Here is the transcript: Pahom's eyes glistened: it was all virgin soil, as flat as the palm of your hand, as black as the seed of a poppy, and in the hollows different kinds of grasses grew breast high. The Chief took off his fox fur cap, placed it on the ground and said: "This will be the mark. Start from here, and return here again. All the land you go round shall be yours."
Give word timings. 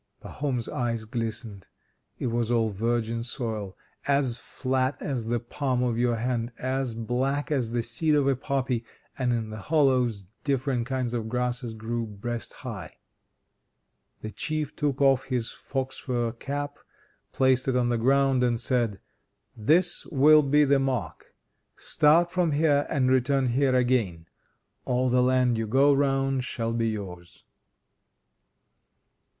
Pahom's 0.19 0.67
eyes 0.67 1.05
glistened: 1.05 1.67
it 2.17 2.25
was 2.31 2.49
all 2.49 2.71
virgin 2.71 3.21
soil, 3.21 3.77
as 4.07 4.39
flat 4.39 4.99
as 4.99 5.27
the 5.27 5.39
palm 5.39 5.83
of 5.83 5.95
your 5.95 6.15
hand, 6.15 6.51
as 6.57 6.95
black 6.95 7.51
as 7.51 7.69
the 7.69 7.83
seed 7.83 8.15
of 8.15 8.27
a 8.27 8.35
poppy, 8.35 8.83
and 9.19 9.31
in 9.31 9.51
the 9.51 9.59
hollows 9.59 10.25
different 10.43 10.87
kinds 10.87 11.13
of 11.13 11.29
grasses 11.29 11.75
grew 11.75 12.07
breast 12.07 12.51
high. 12.65 12.97
The 14.21 14.31
Chief 14.31 14.75
took 14.75 14.99
off 15.03 15.25
his 15.25 15.51
fox 15.51 15.99
fur 15.99 16.31
cap, 16.31 16.79
placed 17.31 17.67
it 17.67 17.75
on 17.75 17.89
the 17.89 17.97
ground 17.99 18.41
and 18.41 18.59
said: 18.59 18.99
"This 19.55 20.07
will 20.07 20.41
be 20.41 20.65
the 20.65 20.79
mark. 20.79 21.35
Start 21.75 22.31
from 22.31 22.53
here, 22.53 22.87
and 22.89 23.11
return 23.11 23.49
here 23.49 23.75
again. 23.75 24.25
All 24.83 25.09
the 25.09 25.21
land 25.21 25.59
you 25.59 25.67
go 25.67 25.93
round 25.93 26.43
shall 26.43 26.73
be 26.73 26.87
yours." 26.89 27.45